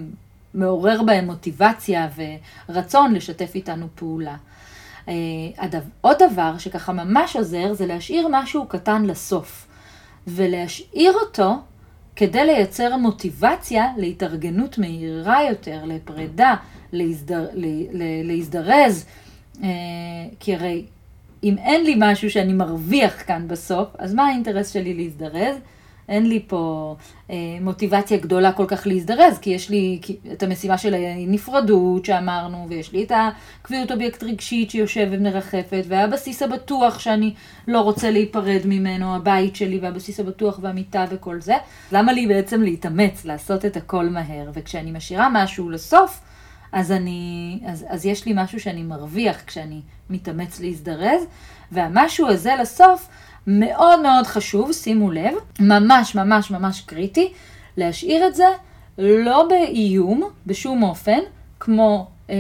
[0.55, 2.09] מעורר בהם מוטיבציה
[2.69, 4.37] ורצון לשתף איתנו פעולה.
[5.09, 5.15] אה,
[5.59, 9.67] הדבר, עוד דבר שככה ממש עוזר זה להשאיר משהו קטן לסוף,
[10.27, 11.55] ולהשאיר אותו
[12.17, 16.55] כדי לייצר מוטיבציה להתארגנות מהירה יותר, לפרידה,
[16.93, 17.49] להזדר,
[18.25, 19.07] להזדרז,
[19.63, 19.69] אה,
[20.41, 20.85] כי הרי
[21.45, 25.57] אם אין לי משהו שאני מרוויח כאן בסוף, אז מה האינטרס שלי להזדרז?
[26.13, 26.97] אין לי פה
[27.31, 30.01] אה, מוטיבציה גדולה כל כך להזדרז, כי יש לי
[30.33, 36.99] את המשימה של הנפרדות שאמרנו, ויש לי את הקביעות אובייקט רגשית שיושבת ומרחפת, והבסיס הבטוח
[36.99, 37.35] שאני
[37.69, 41.55] לא רוצה להיפרד ממנו, הבית שלי, והבסיס הבטוח והמיטה וכל זה.
[41.93, 44.51] למה לי בעצם להתאמץ, לעשות את הכל מהר?
[44.55, 46.21] וכשאני משאירה משהו לסוף,
[46.73, 51.23] אז, אני, אז, אז יש לי משהו שאני מרוויח כשאני מתאמץ להזדרז,
[51.73, 53.09] והמשהו הזה לסוף,
[53.47, 57.33] מאוד מאוד חשוב, שימו לב, ממש ממש ממש קריטי,
[57.77, 58.47] להשאיר את זה
[58.99, 61.19] לא באיום בשום אופן,
[61.61, 62.37] כמו אה,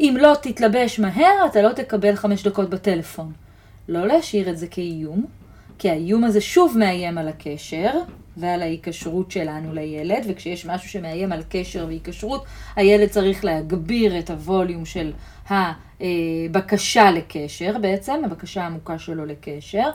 [0.00, 3.32] אם לא תתלבש מהר אתה לא תקבל חמש דקות בטלפון.
[3.88, 5.24] לא להשאיר את זה כאיום,
[5.78, 7.90] כי האיום הזה שוב מאיים על הקשר
[8.36, 12.44] ועל ההיקשרות שלנו לילד, וכשיש משהו שמאיים על קשר והיקשרות,
[12.76, 15.12] הילד צריך להגביר את הווליום של
[15.50, 19.90] הבקשה לקשר בעצם, הבקשה העמוקה שלו לקשר.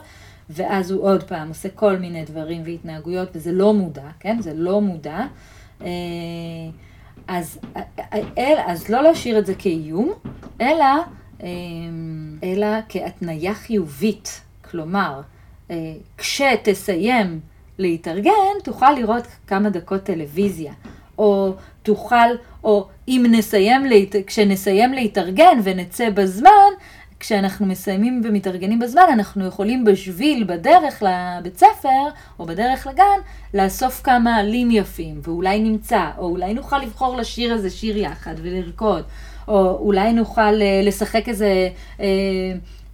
[0.50, 4.40] ואז הוא עוד פעם עושה כל מיני דברים והתנהגויות, וזה לא מודע, כן?
[4.40, 5.20] זה לא מודע.
[5.82, 5.88] אה,
[7.28, 7.58] אז,
[8.38, 10.12] אל, אז לא להשאיר את זה כאיום,
[10.60, 10.86] אלא,
[12.42, 14.40] אלא כהתניה חיובית.
[14.70, 15.20] כלומר,
[15.70, 15.76] אה,
[16.18, 17.40] כשתסיים
[17.78, 20.72] להתארגן, תוכל לראות כמה דקות טלוויזיה.
[21.18, 22.16] או תוכל,
[22.64, 23.82] או אם נסיים,
[24.26, 26.70] כשנסיים להתארגן ונצא בזמן,
[27.26, 32.08] כשאנחנו מסיימים ומתארגנים בזמן, אנחנו יכולים בשביל, בדרך לבית ספר,
[32.38, 33.18] או בדרך לגן,
[33.54, 39.04] לאסוף כמה עלים יפים, ואולי נמצא, או אולי נוכל לבחור לשיר איזה שיר יחד ולרקוד,
[39.48, 41.68] או אולי נוכל אה, לשחק איזה
[42.00, 42.06] אה,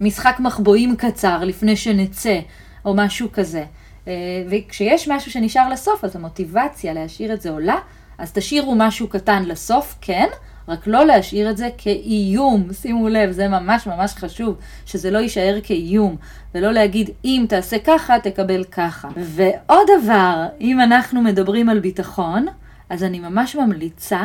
[0.01, 2.39] משחק מחבואים קצר לפני שנצא,
[2.85, 3.63] או משהו כזה.
[4.07, 4.13] אה,
[4.49, 7.77] וכשיש משהו שנשאר לסוף, אז המוטיבציה להשאיר את זה עולה,
[8.17, 10.27] אז תשאירו משהו קטן לסוף, כן,
[10.67, 12.73] רק לא להשאיר את זה כאיום.
[12.73, 16.15] שימו לב, זה ממש ממש חשוב, שזה לא יישאר כאיום,
[16.55, 19.07] ולא להגיד, אם תעשה ככה, תקבל ככה.
[19.17, 22.45] ועוד דבר, אם אנחנו מדברים על ביטחון,
[22.89, 24.23] אז אני ממש ממליצה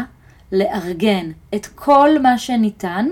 [0.52, 3.06] לארגן את כל מה שניתן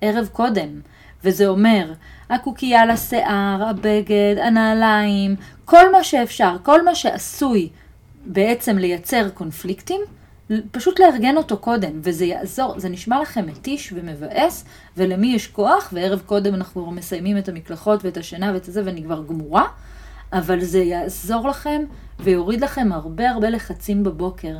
[0.00, 0.80] ערב קודם.
[1.24, 1.92] וזה אומר,
[2.30, 7.68] הקוקייה לשיער, הבגד, הנעליים, כל מה שאפשר, כל מה שעשוי
[8.26, 10.00] בעצם לייצר קונפליקטים,
[10.70, 14.64] פשוט לארגן אותו קודם, וזה יעזור, זה נשמע לכם מתיש ומבאס,
[14.96, 19.22] ולמי יש כוח, וערב קודם אנחנו מסיימים את המקלחות ואת השינה ואת זה, ואני כבר
[19.28, 19.64] גמורה,
[20.32, 21.82] אבל זה יעזור לכם
[22.20, 24.56] ויוריד לכם הרבה הרבה לחצים בבוקר.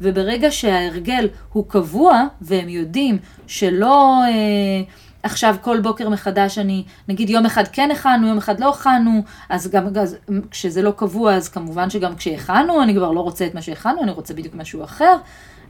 [0.00, 4.22] וברגע שההרגל הוא קבוע, והם יודעים שלא...
[4.28, 4.82] אה,
[5.22, 9.70] עכשיו כל בוקר מחדש אני, נגיד יום אחד כן הכנו, יום אחד לא הכנו, אז
[9.70, 10.16] גם אז,
[10.50, 14.10] כשזה לא קבוע, אז כמובן שגם כשהכנו, אני כבר לא רוצה את מה שהכנו, אני
[14.10, 15.16] רוצה בדיוק משהו אחר.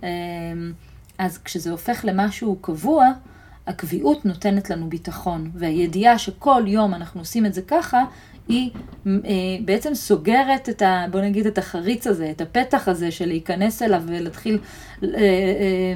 [0.02, 0.08] אמ,
[1.18, 3.06] אז כשזה הופך למשהו קבוע,
[3.66, 8.04] הקביעות נותנת לנו ביטחון, והידיעה שכל יום אנחנו עושים את זה ככה,
[8.48, 8.70] היא
[9.06, 9.12] אה,
[9.64, 11.06] בעצם סוגרת את ה...
[11.10, 14.58] בוא נגיד את החריץ הזה, את הפתח הזה של להיכנס אליו ולהתחיל...
[15.02, 15.94] אה, אה,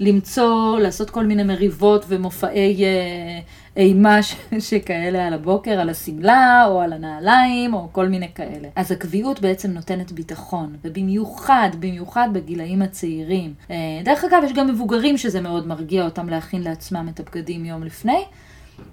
[0.00, 3.40] למצוא, לעשות כל מיני מריבות ומופעי אה,
[3.76, 4.18] אימה
[4.58, 8.68] שכאלה על הבוקר, על השמלה או על הנעליים או כל מיני כאלה.
[8.76, 13.54] אז הקביעות בעצם נותנת ביטחון, ובמיוחד, במיוחד בגילאים הצעירים.
[13.70, 17.82] אה, דרך אגב, יש גם מבוגרים שזה מאוד מרגיע אותם להכין לעצמם את הבגדים יום
[17.82, 18.24] לפני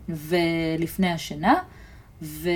[0.09, 1.53] ולפני השינה.
[2.21, 2.49] ו...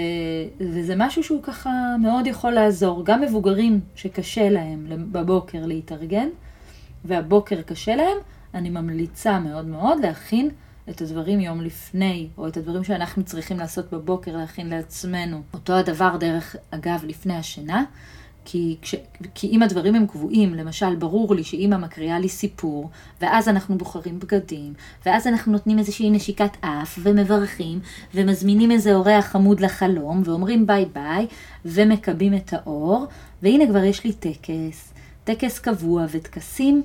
[0.59, 1.69] וזה משהו שהוא ככה
[2.01, 3.05] מאוד יכול לעזור.
[3.05, 6.27] גם מבוגרים שקשה להם בבוקר להתארגן,
[7.05, 8.17] והבוקר קשה להם,
[8.55, 10.49] אני ממליצה מאוד מאוד להכין
[10.89, 15.41] את הדברים יום לפני, או את הדברים שאנחנו צריכים לעשות בבוקר, להכין לעצמנו.
[15.53, 17.83] אותו הדבר דרך, אגב, לפני השינה,
[18.45, 18.95] כי, כש,
[19.33, 22.89] כי אם הדברים הם קבועים, למשל, ברור לי שאימא מקריאה לי סיפור,
[23.21, 24.73] ואז אנחנו בוחרים בגדים,
[25.05, 27.79] ואז אנחנו נותנים איזושהי נשיקת אף, ומברכים,
[28.13, 31.27] ומזמינים איזה אורח חמוד לחלום, ואומרים ביי ביי,
[31.65, 33.05] ומכבים את האור,
[33.41, 36.83] והנה כבר יש לי טקס, טקס קבוע וטקסים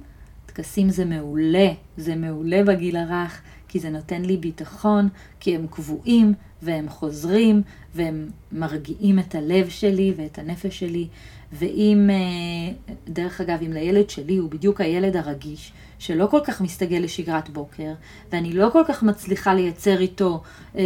[0.60, 5.08] טקסים זה מעולה, זה מעולה בגיל הרך, כי זה נותן לי ביטחון,
[5.40, 7.62] כי הם קבועים והם חוזרים
[7.94, 11.08] והם מרגיעים את הלב שלי ואת הנפש שלי.
[11.52, 12.72] ואם, אה,
[13.08, 17.92] דרך אגב, אם לילד שלי הוא בדיוק הילד הרגיש, שלא כל כך מסתגל לשגרת בוקר,
[18.32, 20.42] ואני לא כל כך מצליחה לייצר איתו
[20.76, 20.82] אה,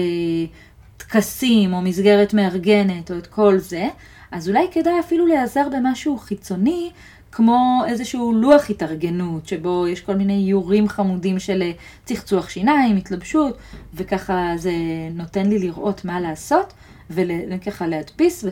[0.97, 3.89] טקסים או מסגרת מארגנת או את כל זה,
[4.31, 6.91] אז אולי כדאי אפילו להיעזר במשהו חיצוני
[7.35, 11.73] כמו איזשהו לוח התארגנות, שבו יש כל מיני איורים חמודים של אה,
[12.05, 13.59] צחצוח שיניים, התלבשות,
[13.95, 14.73] וככה זה
[15.15, 16.73] נותן לי לראות מה לעשות,
[17.11, 18.45] וככה להדפיס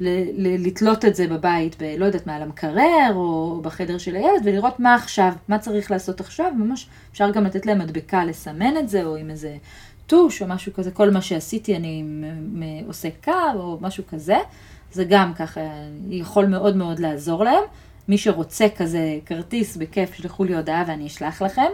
[0.00, 4.80] ולתלות את זה בבית, ב, לא יודעת מה, על המקרר או בחדר של הילד, ולראות
[4.80, 9.04] מה עכשיו, מה צריך לעשות עכשיו, ממש אפשר גם לתת להם מדבקה לסמן את זה,
[9.04, 9.56] או עם איזה
[10.06, 12.04] טוש או משהו כזה, כל מה שעשיתי אני
[12.86, 14.38] עושה קו או משהו כזה,
[14.92, 15.60] זה גם ככה
[16.08, 17.62] יכול מאוד מאוד לעזור להם.
[18.08, 21.70] מי שרוצה כזה כרטיס, בכיף, שלחו לי הודעה ואני אשלח לכם.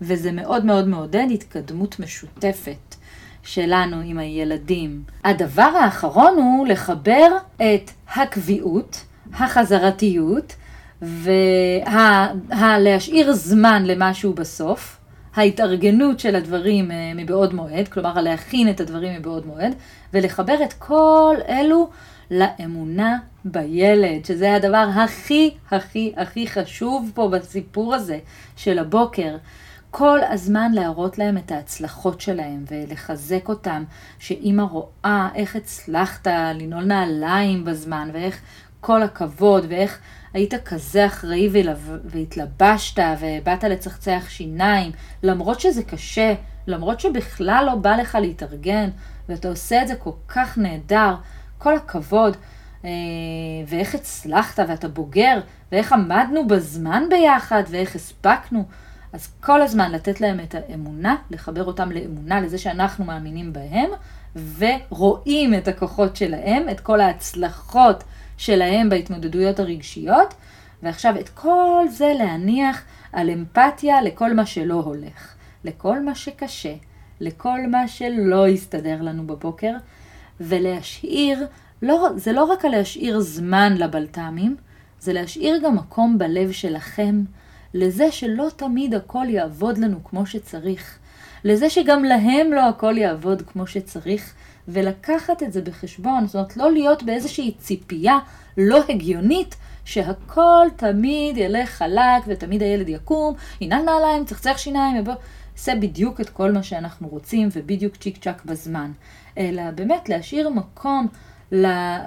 [0.00, 2.94] וזה מאוד מאוד מעודד התקדמות משותפת
[3.42, 5.02] שלנו עם הילדים.
[5.24, 10.56] הדבר האחרון הוא לחבר את הקביעות, החזרתיות,
[12.52, 14.96] ולהשאיר זמן למשהו בסוף,
[15.34, 19.74] ההתארגנות של הדברים אה, מבעוד מועד, כלומר להכין את הדברים מבעוד מועד,
[20.12, 21.88] ולחבר את כל אלו
[22.30, 28.18] לאמונה בילד, שזה הדבר הכי הכי הכי חשוב פה בסיפור הזה
[28.56, 29.36] של הבוקר.
[29.90, 33.84] כל הזמן להראות להם את ההצלחות שלהם ולחזק אותם,
[34.18, 38.40] שאימא רואה איך הצלחת לנעול נעליים בזמן ואיך
[38.80, 39.98] כל הכבוד ואיך
[40.34, 41.48] היית כזה אחראי
[42.04, 46.34] והתלבשת ובאת לצחצח שיניים, למרות שזה קשה,
[46.66, 48.88] למרות שבכלל לא בא לך להתארגן
[49.28, 51.14] ואתה עושה את זה כל כך נהדר,
[51.58, 52.36] כל הכבוד.
[53.66, 55.40] ואיך הצלחת ואתה בוגר,
[55.72, 58.64] ואיך עמדנו בזמן ביחד, ואיך הספקנו.
[59.12, 63.90] אז כל הזמן לתת להם את האמונה, לחבר אותם לאמונה, לזה שאנחנו מאמינים בהם,
[64.58, 68.04] ורואים את הכוחות שלהם, את כל ההצלחות
[68.36, 70.34] שלהם בהתמודדויות הרגשיות,
[70.82, 76.74] ועכשיו את כל זה להניח על אמפתיה לכל מה שלא הולך, לכל מה שקשה,
[77.20, 79.72] לכל מה שלא יסתדר לנו בבוקר,
[80.40, 81.46] ולהשאיר,
[81.82, 84.56] לא, זה לא רק להשאיר זמן לבלת"מים,
[85.00, 87.24] זה להשאיר גם מקום בלב שלכם
[87.74, 90.98] לזה שלא תמיד הכל יעבוד לנו כמו שצריך,
[91.44, 94.34] לזה שגם להם לא הכל יעבוד כמו שצריך,
[94.68, 98.18] ולקחת את זה בחשבון, זאת אומרת לא להיות באיזושהי ציפייה
[98.58, 105.14] לא הגיונית שהכל תמיד ילך חלק ותמיד הילד יקום, ינעל נעליים, צחצח שיניים, ובוא,
[105.56, 108.92] עושה בדיוק את כל מה שאנחנו רוצים ובדיוק צ'יק צ'אק בזמן.
[109.38, 111.08] אלא באמת להשאיר מקום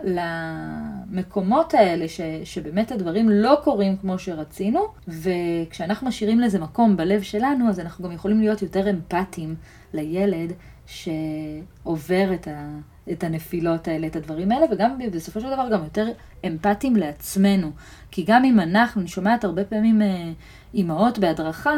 [0.03, 7.69] למקומות האלה ש, שבאמת הדברים לא קורים כמו שרצינו, וכשאנחנו משאירים לזה מקום בלב שלנו,
[7.69, 9.55] אז אנחנו גם יכולים להיות יותר אמפתיים
[9.93, 10.53] לילד
[10.85, 12.69] שעובר את, ה,
[13.11, 16.07] את הנפילות האלה, את הדברים האלה, וגם בסופו של דבר גם יותר
[16.47, 17.71] אמפתיים לעצמנו.
[18.11, 20.31] כי גם אם אנחנו, אני שומעת הרבה פעמים אה,
[20.73, 21.73] אימהות בהדרכה,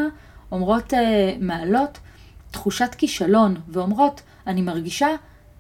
[0.52, 2.00] אומרות, אה, מעלות
[2.52, 5.08] תחושת כישלון, ואומרות, אני מרגישה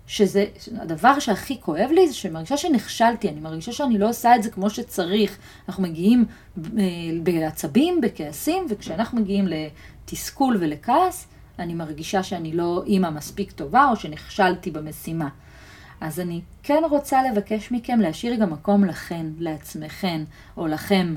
[0.08, 0.45] שזה,
[0.80, 4.49] הדבר שהכי כואב לי זה שאני מרגישה שנכשלתי, אני מרגישה שאני לא עושה את זה
[4.49, 5.38] כמו שצריך.
[5.69, 6.25] אנחנו מגיעים
[6.58, 6.84] אה,
[7.23, 11.27] בעצבים, בכעסים, וכשאנחנו מגיעים לתסכול ולכעס,
[11.60, 15.30] אני מרגישה שאני לא אימא מספיק טובה או שנכשלתי במשימה.
[16.01, 20.23] אז אני כן רוצה לבקש מכם להשאיר גם מקום לכן, לעצמכן,
[20.58, 21.15] או לכם,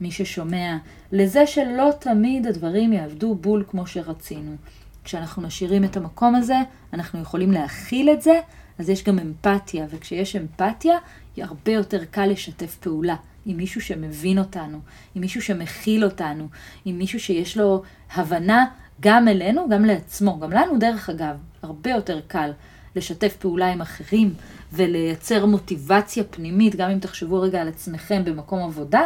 [0.00, 0.76] מי ששומע,
[1.12, 4.56] לזה שלא תמיד הדברים יעבדו בול כמו שרצינו.
[5.04, 6.56] כשאנחנו משאירים את המקום הזה,
[6.92, 8.40] אנחנו יכולים להכיל את זה,
[8.78, 10.96] אז יש גם אמפתיה, וכשיש אמפתיה,
[11.36, 14.80] יהיה הרבה יותר קל לשתף פעולה עם מישהו שמבין אותנו,
[15.14, 16.48] עם מישהו שמכיל אותנו,
[16.84, 17.82] עם מישהו שיש לו
[18.14, 18.66] הבנה
[19.00, 22.52] גם אלינו, גם לעצמו, גם לנו דרך אגב, הרבה יותר קל
[22.96, 24.34] לשתף פעולה עם אחרים
[24.72, 29.02] ולייצר מוטיבציה פנימית, גם אם תחשבו רגע על עצמכם במקום עבודה,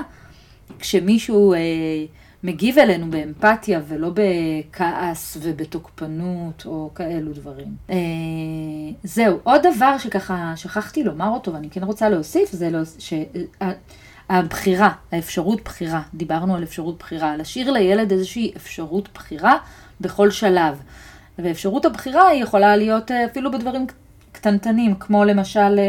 [0.79, 1.55] כשמישהו...
[1.55, 1.59] אה,
[2.45, 7.77] מגיב אלינו באמפתיה ולא בכעס ובתוקפנות או כאלו דברים.
[7.91, 7.97] אה,
[9.05, 12.79] זהו, עוד דבר שככה שכחתי לומר אותו ואני כן רוצה להוסיף, זה לא,
[14.29, 19.57] שהבחירה, האפשרות בחירה, דיברנו על אפשרות בחירה, להשאיר לילד איזושהי אפשרות בחירה
[20.01, 20.81] בכל שלב.
[21.39, 23.87] ואפשרות הבחירה היא יכולה להיות אה, אפילו בדברים
[24.33, 25.81] קטנטנים, כמו למשל...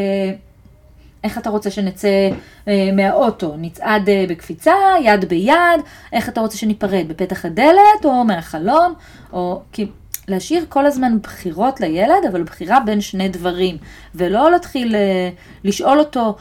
[1.23, 2.29] איך אתה רוצה שנצא
[2.67, 3.53] אה, מהאוטו?
[3.57, 5.81] נצעד אה, בקפיצה, יד ביד?
[6.13, 7.07] איך אתה רוצה שניפרד?
[7.07, 8.93] בפתח הדלת או מהחלון?
[9.33, 9.87] או כי
[10.27, 13.77] להשאיר כל הזמן בחירות לילד, אבל בחירה בין שני דברים,
[14.15, 15.29] ולא להתחיל אה,
[15.63, 16.35] לשאול אותו,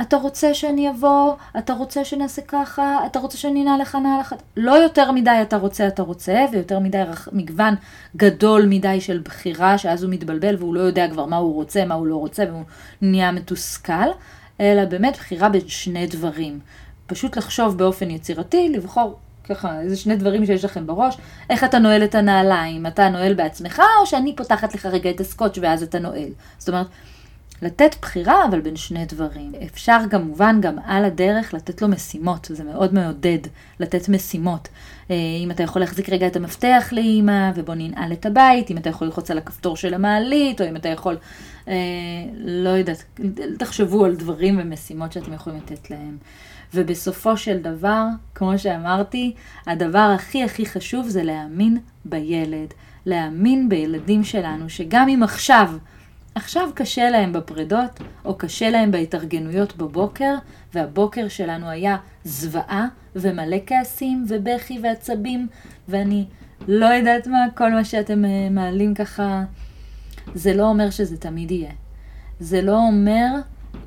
[0.00, 4.42] אתה רוצה שאני אבוא, אתה רוצה שנעשה ככה, אתה רוצה שאני אנע לך נעל אחת.
[4.56, 7.28] לא יותר מדי אתה רוצה, אתה רוצה, ויותר מדי רח...
[7.32, 7.74] מגוון
[8.16, 11.94] גדול מדי של בחירה, שאז הוא מתבלבל והוא לא יודע כבר מה הוא רוצה, מה
[11.94, 12.62] הוא לא רוצה, והוא
[13.02, 14.10] נהיה מתוסכל,
[14.60, 16.60] אלא באמת בחירה בין שני דברים.
[17.06, 21.16] פשוט לחשוב באופן יצירתי, לבחור ככה, איזה שני דברים שיש לכם בראש,
[21.50, 25.58] איך אתה נועל את הנעליים, אתה נועל בעצמך, או שאני פותחת לך רגע את הסקוץ'
[25.62, 26.28] ואז אתה נועל.
[26.58, 26.86] זאת אומרת,
[27.62, 29.52] לתת בחירה, אבל בין שני דברים.
[29.66, 33.38] אפשר כמובן גם על הדרך לתת לו משימות, זה מאוד מעודד
[33.80, 34.68] לתת משימות.
[35.10, 38.88] אה, אם אתה יכול להחזיק רגע את המפתח לאימא, ובוא ננעל את הבית, אם אתה
[38.88, 41.16] יכול ללחוץ על הכפתור של המעלית, או אם אתה יכול,
[41.68, 41.74] אה,
[42.38, 43.04] לא יודעת,
[43.58, 46.16] תחשבו על דברים ומשימות שאתם יכולים לתת להם.
[46.74, 49.34] ובסופו של דבר, כמו שאמרתי,
[49.66, 52.74] הדבר הכי הכי חשוב זה להאמין בילד.
[53.06, 55.70] להאמין בילדים שלנו, שגם אם עכשיו
[56.34, 60.34] עכשיו קשה להם בפרדות, או קשה להם בהתארגנויות בבוקר,
[60.74, 65.46] והבוקר שלנו היה זוועה ומלא כעסים ובכי ועצבים,
[65.88, 66.26] ואני
[66.68, 69.44] לא יודעת מה, כל מה שאתם אה, מעלים ככה,
[70.34, 71.72] זה לא אומר שזה תמיד יהיה.
[72.40, 73.26] זה לא אומר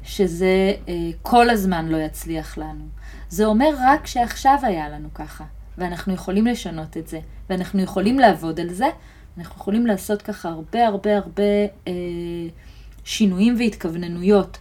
[0.04, 2.84] שזה אה, כל הזמן לא יצליח לנו.
[3.30, 5.44] זה אומר רק שעכשיו היה לנו ככה,
[5.78, 8.88] ואנחנו יכולים לשנות את זה, ואנחנו יכולים לעבוד על זה,
[9.38, 11.44] אנחנו יכולים לעשות ככה הרבה הרבה הרבה
[11.88, 11.94] אה,
[13.04, 14.58] שינויים והתכווננויות,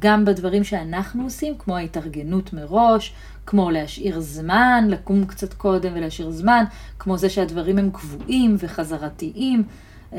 [0.00, 3.12] גם בדברים שאנחנו עושים, כמו ההתארגנות מראש,
[3.46, 6.64] כמו להשאיר זמן, לקום קצת קודם ולהשאיר זמן,
[6.98, 9.64] כמו זה שהדברים הם קבועים וחזרתיים.
[10.12, 10.18] אה,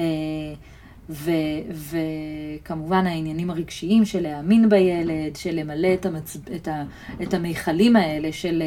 [1.09, 1.31] ו,
[1.69, 6.37] וכמובן העניינים הרגשיים של להאמין בילד, של למלא את, המצ...
[6.55, 6.83] את, ה...
[7.23, 8.63] את המיכלים האלה של,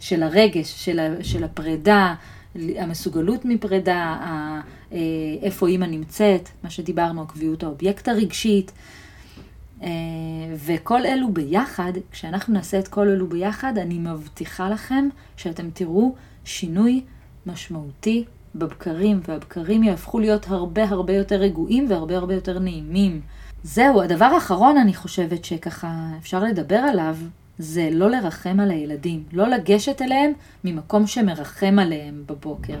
[0.00, 1.24] של הרגש, של, ה...
[1.24, 2.14] של הפרידה,
[2.54, 4.98] המסוגלות מפרידה, אה,
[5.42, 8.72] איפה אימא נמצאת, מה שדיברנו, הקביעות האובייקט הרגשית.
[10.66, 17.02] וכל אלו ביחד, כשאנחנו נעשה את כל אלו ביחד, אני מבטיחה לכם שאתם תראו שינוי
[17.46, 18.24] משמעותי
[18.54, 23.20] בבקרים, והבקרים יהפכו להיות הרבה הרבה יותר רגועים והרבה הרבה יותר נעימים.
[23.62, 27.16] זהו, הדבר האחרון אני חושבת שככה אפשר לדבר עליו,
[27.62, 30.32] זה לא לרחם על הילדים, לא לגשת אליהם
[30.64, 32.78] ממקום שמרחם עליהם בבוקר.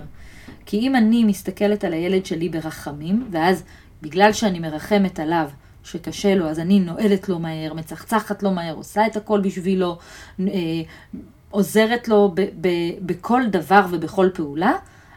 [0.66, 3.62] כי אם אני מסתכלת על הילד שלי ברחמים, ואז
[4.02, 5.48] בגלל שאני מרחמת עליו
[5.84, 9.98] שקשה לו, אז אני נועלת לו מהר, מצחצחת לו מהר, עושה את הכל בשבילו,
[10.40, 10.46] אה,
[11.50, 14.72] עוזרת לו ב- ב- בכל דבר ובכל פעולה,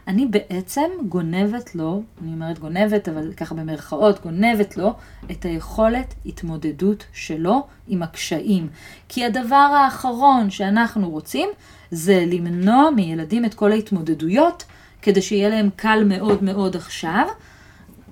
[0.08, 4.94] אני בעצם גונבת לו, אני אומרת גונבת, אבל ככה במרכאות, גונבת לו
[5.30, 8.68] את היכולת התמודדות שלו עם הקשיים.
[9.08, 11.48] כי הדבר האחרון שאנחנו רוצים
[11.90, 14.64] זה למנוע מילדים את כל ההתמודדויות,
[15.02, 17.26] כדי שיהיה להם קל מאוד מאוד עכשיו,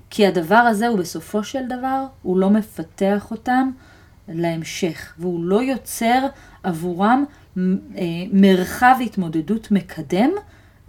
[0.09, 3.69] כי הדבר הזה הוא בסופו של דבר, הוא לא מפתח אותם
[4.27, 6.27] להמשך, והוא לא יוצר
[6.63, 7.23] עבורם
[7.57, 7.63] אה,
[8.33, 10.29] מרחב התמודדות מקדם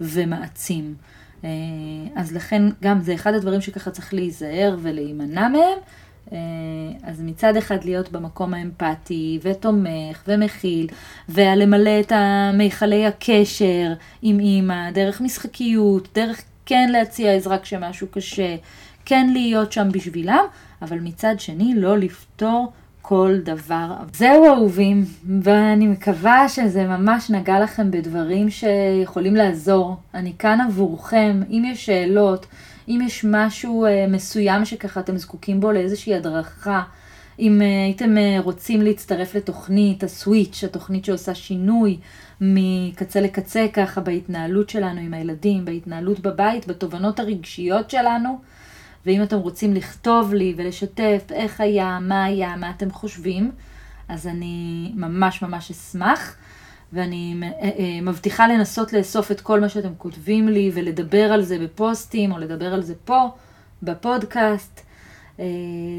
[0.01, 0.95] ומעצים.
[1.43, 1.49] אה,
[2.15, 5.79] אז לכן גם זה אחד הדברים שככה צריך להיזהר ולהימנע מהם.
[6.31, 6.37] אה,
[7.03, 10.87] אז מצד אחד להיות במקום האמפתי ותומך ומכיל
[11.29, 12.11] ולמלא את
[12.53, 18.55] מיכלי הקשר עם אימא, דרך משחקיות, דרך כן להציע עזרה כשמשהו קשה,
[19.05, 20.43] כן להיות שם בשבילם,
[20.81, 22.71] אבל מצד שני לא לפתור
[23.09, 23.93] כל דבר.
[24.13, 25.05] זהו אהובים,
[25.43, 29.95] ואני מקווה שזה ממש נגע לכם בדברים שיכולים לעזור.
[30.13, 32.45] אני כאן עבורכם, אם יש שאלות,
[32.87, 36.81] אם יש משהו אה, מסוים שככה אתם זקוקים בו לאיזושהי הדרכה,
[37.39, 41.97] אם אה, הייתם אה, רוצים להצטרף לתוכנית הסוויץ', התוכנית שעושה שינוי
[42.41, 48.39] מקצה לקצה ככה בהתנהלות שלנו עם הילדים, בהתנהלות בבית, בתובנות הרגשיות שלנו.
[49.07, 53.51] ואם אתם רוצים לכתוב לי ולשתף איך היה, מה היה, מה אתם חושבים,
[54.07, 56.35] אז אני ממש ממש אשמח.
[56.93, 61.59] ואני אה, אה, מבטיחה לנסות לאסוף את כל מה שאתם כותבים לי ולדבר על זה
[61.59, 63.29] בפוסטים או לדבר על זה פה,
[63.83, 64.81] בפודקאסט.
[65.39, 65.45] אה,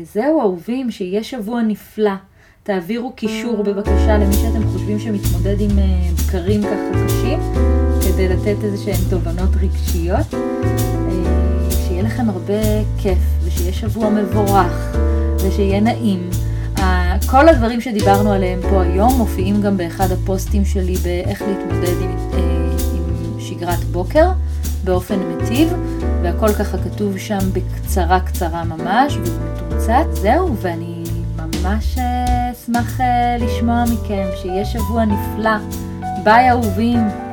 [0.02, 2.14] זהו, אהובים, שיהיה שבוע נפלא.
[2.62, 5.70] תעבירו קישור בבקשה למי שאתם חושבים שמתמודד עם
[6.14, 7.38] בקרים ככה קשים,
[8.02, 10.26] כדי לתת איזה שהן תובנות רגשיות.
[12.08, 12.54] לכם הרבה
[12.98, 14.96] כיף, ושיהיה שבוע מבורך,
[15.44, 16.30] ושיהיה נעים.
[17.26, 22.38] כל הדברים שדיברנו עליהם פה היום מופיעים גם באחד הפוסטים שלי באיך להתמודד עם, אה,
[22.94, 24.30] עם שגרת בוקר
[24.84, 25.72] באופן מטיב,
[26.22, 30.06] והכל ככה כתוב שם בקצרה קצרה ממש ומתומצת.
[30.12, 31.04] זהו, ואני
[31.36, 35.56] ממש אה, אשמח אה, לשמוע מכם, שיהיה שבוע נפלא.
[36.24, 37.27] ביי אהובים.